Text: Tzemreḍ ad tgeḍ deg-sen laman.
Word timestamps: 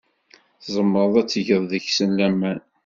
Tzemreḍ 0.63 1.13
ad 1.21 1.27
tgeḍ 1.29 1.63
deg-sen 1.71 2.09
laman. 2.17 2.59